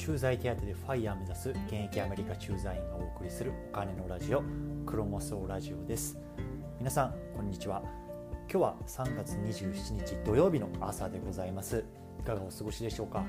[0.00, 4.42] 駐在手当でファイヤー目指す現役アメリカ駐在員がお送りするお金のラジオ
[4.86, 6.16] クロモソラジオです。
[6.78, 7.82] 皆さんこんにちは。
[8.50, 11.84] 今日は3月27日土曜日の朝でございます。
[12.18, 13.26] いかがお過ごしでしょうか？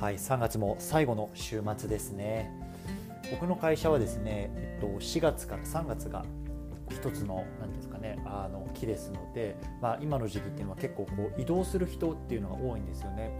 [0.00, 2.48] はい3月も最後の週末ですね。
[3.32, 6.24] 僕の会社はですね、えっと、4月から3月が
[6.90, 13.32] 一つの何ですかねあの木ですので、まあ、今の時期っていうのは結構こう移動する人っていうのが多いんですよね。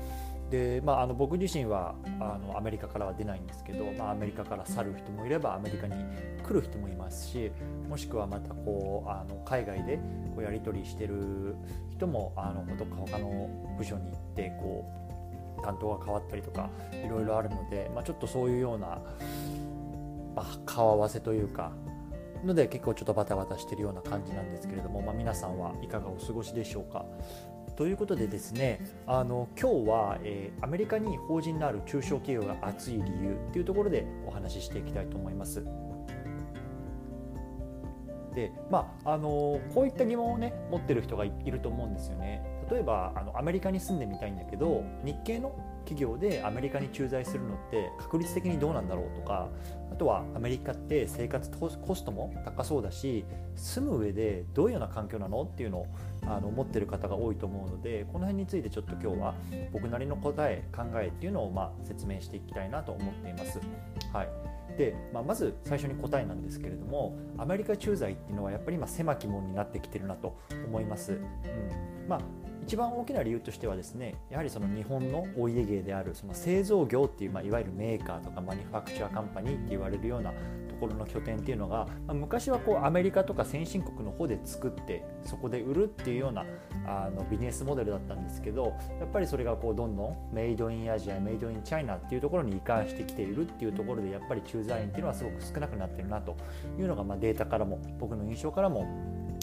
[0.52, 5.94] でまあ、あの僕自身はあのアメリカからは出ないんですけど、まあ、アメリカから去る人もいればアメリカに
[6.46, 7.50] 来る人もいますし
[7.88, 11.56] もしくはまたこうあの海外でこうやり取りしてる
[11.90, 13.48] 人もあのどっか他の
[13.78, 14.84] 部署に行ってこ
[15.58, 16.68] う担当が変わったりとか
[17.02, 19.00] いろいろあるので、まあ、ちょっとそういうような、
[20.36, 21.72] まあ、顔合わせというか
[22.44, 27.06] ので結構ちょっとバタバタしてるような感じなんですけれども、まあ、皆さんはいかがお過ごしでしょうか？
[27.76, 35.64] ということでですねあの今日は、えー、アメリカに法人のある中小企業が熱い理由というところでお話ししていきたいと思います。
[38.34, 42.42] でまああのこういった疑問をね持ってる人がいると思うんですよね。
[42.70, 49.48] 例えばあのアメリカに住んでみたいんだけど日系の企業でアメリカに駐在するのって確率的にどうなんだろうとか
[49.90, 53.24] あとはアメリカって生活コストも高そうだし
[53.56, 55.86] 住む上でどういうような環境なのっていうのを
[56.26, 59.34] あの思ってる方が多いと思うのでこの辺についてちょっと今日は
[59.72, 63.60] 僕なりの答え考えっていうのをまあ説明していきたいなと思っています。
[64.12, 70.36] はいでまあ、まず最初に答えなんですけれどもアメリカ駐在っていうのはやっぱり今狭き門になってきてるなと
[70.66, 71.12] 思います。
[71.12, 71.20] うん
[72.08, 72.20] まあ
[72.62, 80.32] 一番大きな理由としてはですねやはりその日本のお家芸であるその製造業っていう、まあ、いわゆるメーカーとかマニファクチャーカンパニーって言われるような
[80.82, 86.44] ころの拠点っていうのが、まあ、昔はこうアメリカとか先進国の方で作ってそこで売るっていうような
[86.86, 96.36] あのビジネスモデルだったんですけどやっぱりそれがこうどんどんメイドインアジアメイドインチャイナっていうところに移管してきているっていうところでやっぱり駐在員っていうのはすごく少なくなってるなと
[96.78, 98.86] いうのが、まあ、データからも僕の印象からも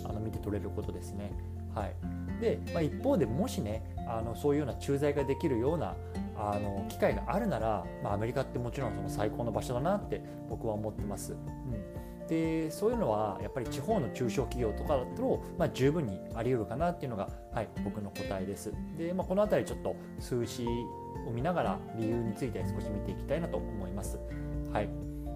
[0.03, 1.31] あの見て取れることですね。
[1.73, 5.95] はいで、まあ、一方でもしねあのそういうような駐在ができるような
[6.35, 11.33] あの機会があるなら、まあ、アメリカってもちろんその最高の場所だなって僕は思ってます。
[11.33, 18.73] うん、でそういうのはやっぱり地方の中小企業とかだと、まあ、十分にあり得るかなっていうのが、はい、僕の答えです。
[18.97, 20.65] で、まあ、この辺りちょっと数字
[21.27, 24.17] を見ながら理由について少し見ていきたいなと思います。
[24.71, 24.89] はい、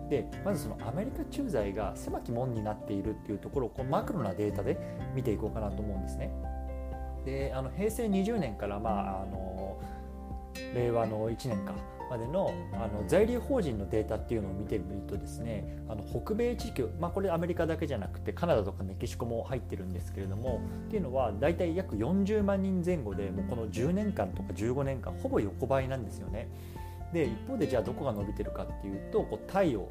[0.09, 4.77] でまずそのアメリカ駐在が狭き門になっているっていうところをこうマクロなデータで
[5.15, 6.31] 見ていこうかなと思うんですね。
[7.25, 9.79] であの平成20年から、まあ、あの
[10.73, 11.73] 令和の1年か
[12.09, 26.49] までのあの在留邦人のデータっていうのを見てみるとですねあの北米地区、まあ、これアメリカだけじゃなくてカナダとかメキシコも入ってるんですけれどもっていうのは大体約40万人前後でもうこの10年間とか15年間ほぼ横ばいなんですよね。
[27.13, 29.87] で一方でじゃあどこが伸びてるかっていうとこうタイを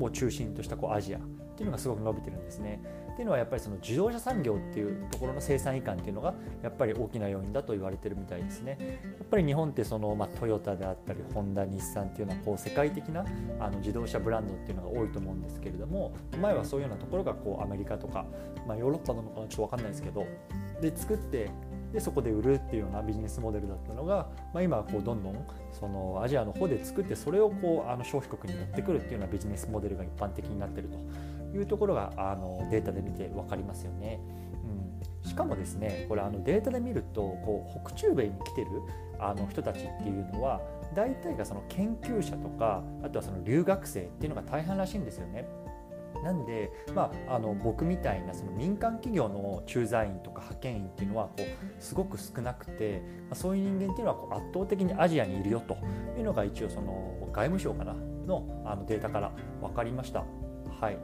[0.00, 1.20] を中心としたこうアジアっ
[1.56, 2.80] ていうのがすごく伸びてるんですね。
[3.18, 9.00] っていうのはやっぱりその自動車産業っていうところの生産移管っていうのがやっぱり大きな要因だと言われてるみたいですね。
[9.18, 13.24] やっぱり日本ってその、まあ、トヨタであったりホンダ日産っていうのはこう世界的な
[13.58, 18.24] あの自動車ブランドっていうのが多いと思うんですけれども前はそういうようなところがこうアメリカとか、
[18.68, 20.24] まあ、ヨーロッパなのかなちょっと分かんないですけど
[20.80, 21.50] で作って
[21.92, 30.98] でそこで売るっていうようなビジネスモデルだったのが、まあ、今はこうどんどんそのアジアの方で作ってそれをこうあの消費国に持ってくるっていうようなビジネスモデルが一般的になってると
[31.58, 34.20] いうところがあのデータで見て分かりますよね。
[35.22, 38.70] うん、しかもですねこれあのデータで見るとこう北中米に来てる
[39.18, 40.60] あの人たちっていうのは
[40.94, 45.48] 大体がその研究者とかあとはその留学生っていうのが大半らしいんですよね。
[46.22, 55.76] なんで、まあ、あの僕みたいなその民間企業の駐在員とか派遣員っていうのはこうすごく少なくて、まあ、そういう人間っていうのはこう圧倒的にアジアにいるよと
[56.18, 60.24] いうのが一応その外務省かなのあのデータから分かりました。
[60.80, 60.98] はい、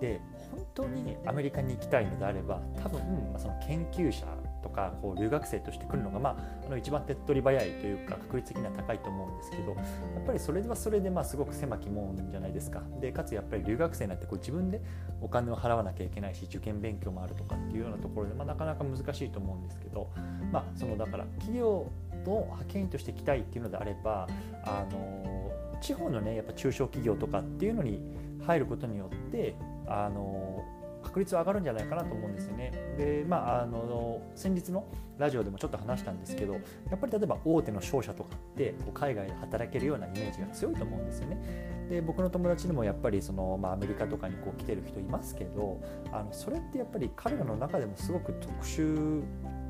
[0.00, 3.00] で本当にアメリカに行きたいのであれば多分、
[3.32, 4.26] ま、その研究者
[4.62, 6.36] とかこう留学生として来るのが、まあ、
[6.66, 9.76] あの一番手っ取り早いというか確率的には高いと思うんですけどや
[10.20, 12.82] っぱりそれはそれでまあすごく狭きもんじゃないですか。
[13.00, 14.80] でかつやっぱり留学生なんてこう自分で
[15.20, 20.10] お金を払わなきゃいけないし受験勉強もあるとかっていうようなところで、まあ、なかなか難しいと思うんですけど、
[20.52, 21.90] まあ、そのだから企業
[22.24, 24.26] の派遣として来たいっていうのであれば
[24.64, 28.00] あの地方のねやっぱ中小企業とかっていうのに
[28.46, 29.54] 入ることによって
[29.86, 30.64] あの
[31.02, 32.72] 確率は上がるんじゃないかなと思うんですよね。
[32.96, 34.86] でまああの先日の
[35.18, 36.60] ラジオでもちょっと話したんですけどや
[36.96, 41.86] っぱり例えば大手の商社とかってこう海外で働けるようなイメージが強いと思うんですよね。
[41.88, 49.22] で僕の友達にもやっぱりその、まあ、アメリカとかにこう来てる人いますけどあのそれってやっぱり彼らの中でもすごく特殊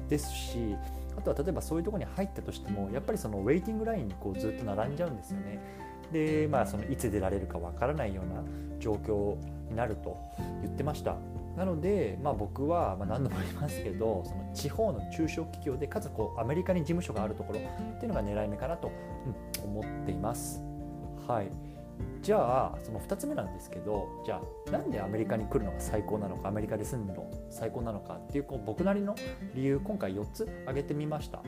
[0.08, 0.76] ですし
[1.16, 5.60] あとは例えばそういうとこに入ったとしてもやっぱりそのウェイティングラインにこうずっと並んじゃうんですよね。
[6.12, 8.42] で、まあ、そのいつ出られるかわからないような
[8.78, 9.36] 状況
[9.68, 10.16] になると
[10.62, 11.16] 言ってました
[11.56, 18.90] なので、まあ、僕は、ま、何度も言いますけどその地方の中小企業でかつこうアメリカに事務所があるところっていうのが狙い目かなと、
[19.62, 20.62] うん、思っています。
[21.26, 21.74] はい
[22.22, 29.14] じゃあその2つ目なんですけどじゃあなんでアメリカに来るのが最高なのかアメリカで住むの最高なのかっていうこう僕なりの
[29.54, 31.42] 理由今回4つ挙げてみました。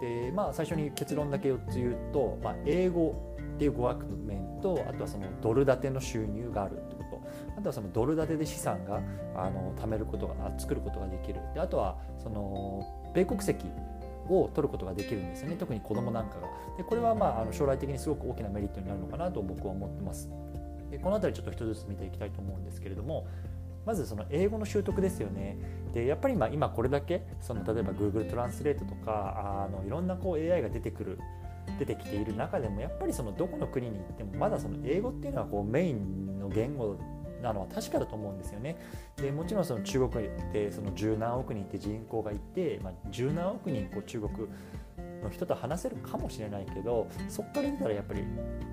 [0.00, 7.20] でまあ最初に結論だけ4つ言うと、まあ、英語っていう語学面とあとはそのドル建ての収入があるってこと。
[7.58, 9.02] あとはそのドル建てで資産が
[9.36, 11.40] あの貯めることが作ることができる。
[11.52, 13.66] であとはその米国籍
[14.30, 15.56] を取ることができるんですよね。
[15.56, 16.48] 特に子供なんかが。
[16.78, 20.30] でこれはまああの将来的にすごく大きなメリットになるのかなと僕は思ってます。
[20.90, 23.26] でこの辺りちょっと一つずつ見ていきたいと思うんですけれども
[23.84, 25.58] まずその英語の習得ですよね。
[25.92, 31.18] でやっぱりま今これだけその例えば Google トランスレートとかあのいろんなこう AI が出てくる
[31.80, 36.98] 出てきている中でもやっぱりそのどこの国に行ってもまだその英語っていうのはこうメインの言語
[37.42, 38.76] なのは確かだと思うんですよね。
[39.16, 44.32] でもちろんその中国でその十何億人って人口がいて、まあ、十何億人こう中国
[45.22, 48.24] の人と話せるかもしれないけどそこから見たらやっぱり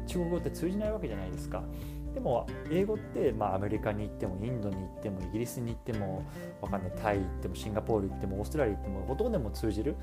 [0.06, 1.63] 中国語って通じないわけじゃないですか。
[2.13, 6.25] でも英語って、まあ、アメリカに行ってもインドに行ってもイギリスに行っても
[6.62, 9.95] わかんないタイ行ってもシンガポール行ってもオーストラリア行ってもほとんどでも通じる。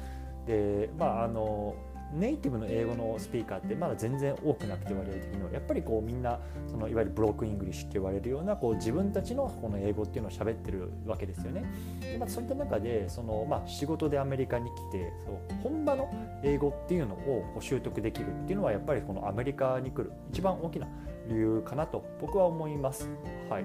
[0.47, 1.75] でまああの
[2.14, 6.38] ネイティブの英語のスピーカーってまだ全然多くなくて割合的にはやっぱりこうみんな
[6.70, 11.64] そのいわゆる broken English って言われるようなこう自分たちのこの英語っていうのを喋ってるわけですよね。
[12.00, 16.08] でまあ、そういった中でその、まあ、仕事でアメリカに来てそう本場の
[16.43, 20.87] 英語っていうのを習得できるっていうのはやっぱりこのアメリカに来る一番大きな
[21.28, 23.08] 理由かなと僕は思います。
[23.50, 23.64] はい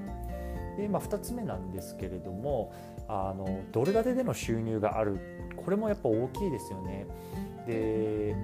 [0.77, 2.73] でまあ、2つ目なんですけれども
[3.09, 5.19] あのドル建てでの収入がある
[5.57, 7.05] これもやっぱ大きいですよね。
[7.67, 8.35] で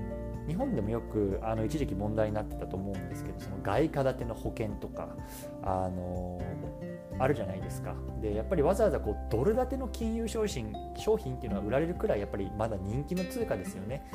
[0.48, 5.10] 日本でもよくあの一時期問題になってたと思うんですけどその外貨建ての保険とか
[5.64, 6.40] あの
[7.18, 14.06] あるじゃないですかでやっぱりわざわざこうドル建ての金融商品商品っていうのが売られるくらいやっぱりまだ人気の通貨ですよね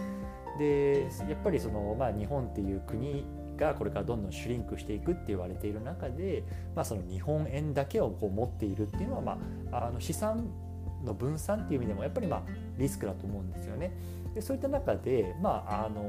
[0.59, 3.25] でやっぱりその、まあ、日本っていう国
[3.57, 6.45] がこれからどんどんシュリンクしていくって言われている中で、
[6.75, 9.39] まあ、その日本円だけをこう持っているっていうのは、ま
[9.73, 10.51] あ、あの資産
[11.05, 12.43] の分散っていう意味でもやっぱりまあ
[12.77, 13.93] リスクだと思うんですよね。
[14.35, 16.07] でそういった中で、まあ、あの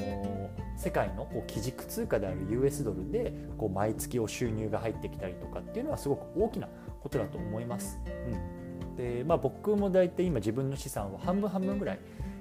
[0.75, 6.67] 世界のこう基軸通貨である US ドルでこう毎月お収入が入ってきたりとかっていうのはすごく大きな
[7.01, 7.99] ことだと思います。
[8.05, 8.61] うん
[8.95, 11.99] でまあ、僕も大体今自分の資産は半分半分ぐらい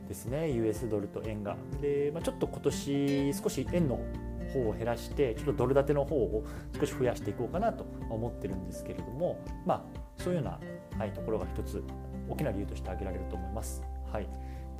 [0.08, 1.56] ですね US ドルと円が。
[1.80, 4.00] で、まあ、ちょっと今年少し円の
[4.52, 6.44] 方を減らしてちょっとドル建ての方を
[6.78, 11.82] 少し増やしていこうかなと思ってるんですけれどもまあそういうような、はい、ところが一つ
[12.28, 13.82] 大きな理由として挙げられると思います。
[14.12, 14.28] はい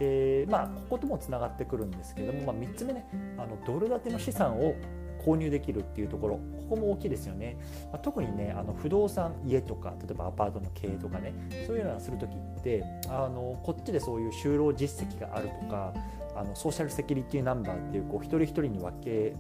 [0.01, 3.07] でまあ、ここともつながってくるんですけども、まあ、3つ目ね
[3.37, 4.75] あのドル建ての資産を
[5.23, 7.59] 購入できるっていうところここも大きいですよね、
[7.93, 11.35] まあ、特にねあの不動産家とか例えばアパートの経営とかね
[11.67, 15.93] そういうのをする時ってあのこっちでそういう就労実績があるとか
[16.35, 19.35] あのソーシャルセキュリティナンバーっていうこう一人一人に分け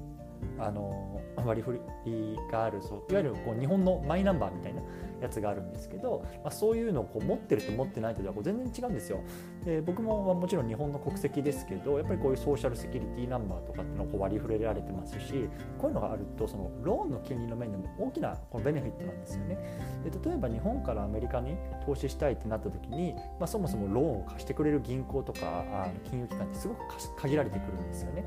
[0.58, 4.82] あの割り振りがあるそういわゆるこう日本のマイナンバーみたいな
[5.20, 9.20] やつがあるんですけど、まあ、そういうのをこう持ってると持ってないとではこう全然違うんですよ。
[9.64, 19.59] で僕ももちろん日本の国籍ですけどやっぱりこういうソーシャルセキュリティナンバーとかっていうのをこう割り振れられてますしこういうのがあるとそのローンの金利の面でも大きなこのベネフィットなんですよね。
[20.04, 26.80] で例えば日本からアメリカに投資したいってなった時に、まあ、そもそもローンを貸してくれる銀行とか金融機関ってすごく
[27.16, 28.25] 限られてくるんですよね。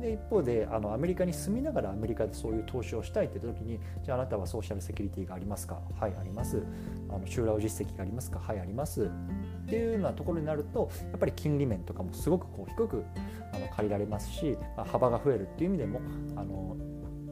[0.00, 5.78] で一方であのアメリカに住みながらアメリカでそういう投資をしたいって言った時にじゃああなたはソーシャルセキュリティがありますか？
[5.98, 6.62] はいあります。
[7.08, 8.38] あの就労実績がありますか？
[8.38, 9.04] はいあります。
[9.04, 13.04] っていうようなところになるとやっぱり金利面とかもすごくこう低く
[13.52, 16.00] あの借りられますし、まあ、幅が増えるっていう意味でも
[16.36, 16.76] あの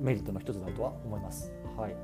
[0.00, 1.52] メリットの一つだとは思います。
[1.76, 1.96] はい。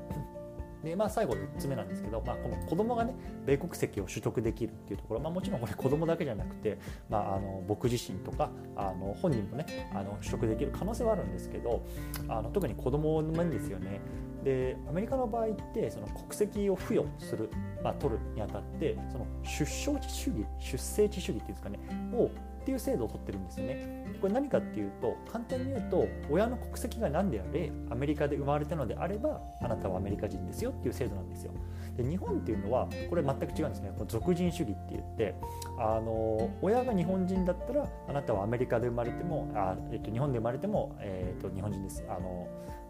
[0.83, 3.13] でまあ、最後3つ目なんですけど、まあ、この子供がね
[3.45, 6.77] 米国籍を取得できるっていうところ、まあ、もちろんこれ子供だけじゃなくて、
[7.09, 11.83] まあ、あの僕自身とかあの本人もねあの取得できる可能性はあるんですけど
[12.27, 13.99] あの特に子供の面ですよね
[14.47, 17.49] でアメリカの場合ってその国籍を付与する、
[17.83, 21.79] まあ、取るにあたってその出生地主義出生地主義っていうんですかね
[22.13, 22.29] をっ
[22.63, 24.05] ていう制度を取ってるんですよね。
[24.21, 31.51] これ何かっていうと簡単に言うと親の国籍が何であれアメリカで生まれたのであればあなたはアメリカ人ですよっていう制度なんですよ。
[31.95, 33.91] で日本っていうのはこれ全く違うんですね。
[33.97, 35.35] この属人主義って言って
[35.77, 42.05] あの親が日本人だったらあなたはアメリカで生まれてもあ、えっと、日本で生まれても、えっと、日本人です。
[42.09, 42.47] あの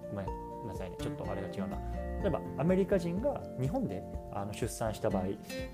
[0.10, 0.97] ごめんめんなさいね。
[1.00, 1.77] ちょっとあれが違うな。
[2.21, 5.24] 例えばアメリカ人が日本であの出産した場合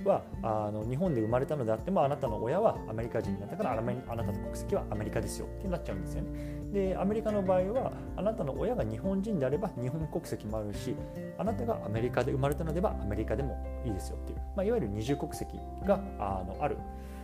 [0.03, 5.47] はあの日本で生まれたのであってもあなたの親はアメリカ人だったからあなたの国籍はアメリカですよ。
[5.59, 6.63] ってなっちゃうんですよね。
[6.73, 10.95] でアメリカの場合はあなたの親が日本人であれば日本国籍もあるし
[11.37, 16.77] あなたがアメリカで生まれたのではアメリカでもいいですよっていう、まあ、いわゆる二重国籍があのある。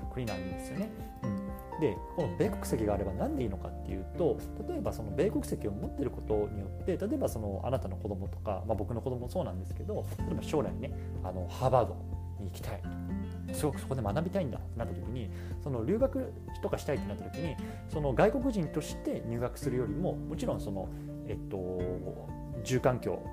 [0.09, 0.89] 国なんですよね。
[1.23, 1.39] うん
[1.79, 4.37] でこの米国籍があれば何でいいのかっていうと
[4.67, 10.91] 例えばその米国籍を持ってることによって例えばそのあなたの子供とか、まあ、僕の子供もそうなんですけど例えば将来ね
[11.23, 11.95] あのハーバード
[12.39, 12.81] に行きたい
[13.53, 15.29] すごくそこで学びたいんだってなった時に
[15.63, 17.55] その留学とかしたいってなった時に
[17.87, 20.89] その外国人として入学するよりももちろんその、
[21.27, 21.79] えっと、
[22.63, 23.23] 住環境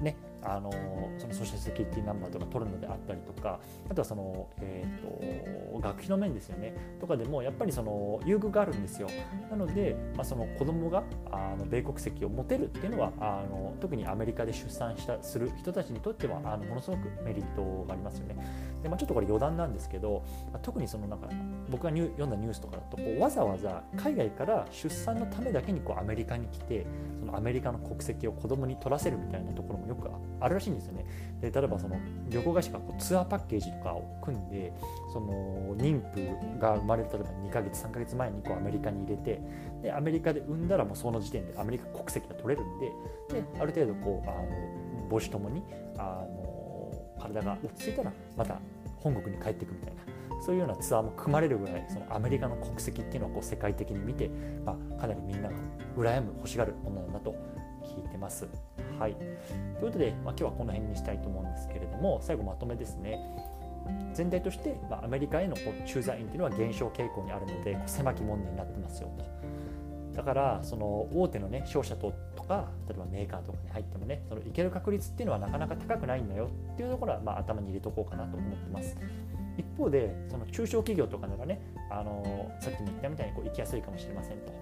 [0.00, 0.70] ねあの
[1.18, 3.58] そのソーシャルセキュリティナンバーとか取るのであったりとか
[3.90, 6.74] あとはその、えーと、学費の面ですよね。
[7.00, 9.08] とかでもやっぱりその優遇があるんですよ。
[9.50, 18.36] なので、まあ、その子供があの米国籍を持てるっていうのはあの特にアメリカで出産したする人たちにとってはあのものすごくメリットがありますよね。
[18.82, 20.22] で、まあ、ちょっとこれ余談なんですけど、
[20.62, 21.28] 特にそのなんか
[21.70, 26.86] 僕が読んだニュースとかだとこうわざわざ海外から出産のためだけにこうアメリカに来て
[27.20, 31.04] そのアメリカの国籍を子供に取らせるみたいなところもよくあってあるらしいんですよね。
[31.40, 31.96] で例えばその
[32.30, 34.72] 旅行会社がこうツアーパッケージとかを組んで
[35.12, 39.40] その妊婦が生まれる例えば2ヶ月3ヶ月前にこうアメリカに入れて
[39.82, 42.92] でアメリカで産んだらもうその時点でアメリカ国籍が取れるんで
[43.40, 45.62] である程度こうあの母子ともに
[45.98, 48.58] あの体が落ち着いたらまた
[48.96, 50.02] 本国に帰っていくみたいな
[50.44, 54.30] そういうようなツアーも組まれるぐらいそのアメリカの国籍っていうのをこう世界的に見て、
[54.64, 55.54] まあ、かなりみんなが
[55.96, 57.34] 羨む欲しがるものなんだと
[57.84, 58.46] 聞いてます。
[58.98, 63.18] はい、ということで、まあ、今日はこの辺にしたいと思うんですけれども最後まとめですね。
[64.14, 69.24] 全体として、まあ、アメリカへのこう駐在員というのは減少傾向にあるので狭き門になってますよと。
[70.14, 78.96] だからその大手のね商社ととか例えばメーカーとかに入ってもねそのいける確率っていうのはなかなか高くないんだよっていうところはまあ頭に入れとこうかなと思ってます。
[79.56, 84.52] 一方でその中小企業とかならねあのさっきも言ったみたいにこう行きやすいかもしれませんと。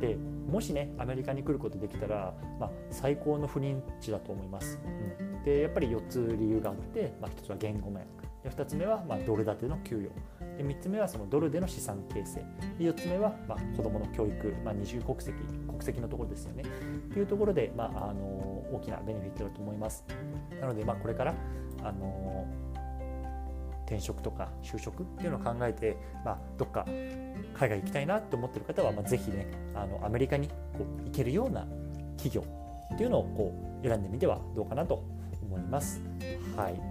[0.00, 0.16] で
[0.50, 4.80] もしねアメリカに来ることできたら、まあ、最高の不妊地だと思います。
[5.20, 8.04] うん、でやっぱり4つ理由があって、まあ、1つは言語面
[8.44, 10.10] 2つ目はまあドル建ての給与
[10.56, 12.44] で3つ目はそのドルでの資産形成。
[12.78, 15.32] で4つ目はまあ子どもの教育、まあ、二重国籍
[15.66, 16.64] 国籍のところですよね。
[17.12, 18.20] というところで、まあ、あの
[18.72, 20.04] 大きなベネフィットだと思います。
[20.60, 21.34] なので、まあ、これから
[21.82, 22.46] あの
[23.86, 26.86] 転職とか就職っていうのを考えて、まあ、どっか
[27.54, 30.54] 海外行きたいなと思ってる方は、まあ、ぜひねあのアメリカにこ
[31.00, 31.66] う行けるような
[32.16, 32.44] 企業
[32.94, 35.02] っていうのをこう選んでみてはどうかなと
[35.42, 36.00] 思います。
[36.56, 36.89] はい。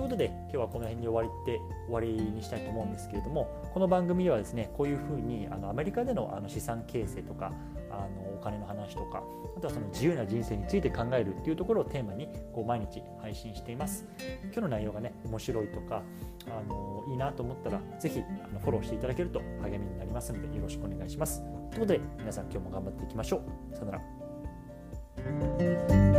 [0.00, 7.52] ということで今日はこの辺に終わりって終わりにしたいと思うんですけれどもこの番組ではですねこういうふうにあのアメリカでのあの資産形成とか
[7.90, 9.22] あのお金の話とか
[9.58, 14.06] あとはその自由な人生について考えるっていうところをテーマにこう毎日配信しています。
[14.44, 16.02] 今日の内容がね面白いとか
[16.46, 21.42] あのいいなと思ったらぜひあのフォローしていただけると励みになりますのでよろしくお願いします。
[21.42, 23.76] ということで皆さん今日も頑張っていきましょう。
[23.76, 23.92] さよな
[25.98, 26.09] ら。